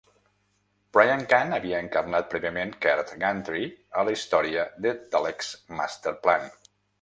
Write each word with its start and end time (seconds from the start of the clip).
Brian 0.97 1.19
Cant 1.33 1.51
havia 1.57 1.81
encarnat 1.87 2.31
prèviament 2.31 2.73
Kert 2.85 3.13
Gantry 3.25 3.69
a 4.01 4.07
la 4.09 4.15
història 4.17 4.65
"The 4.87 4.95
Daleks 5.13 5.53
Master 5.83 6.17
Plan". 6.27 6.51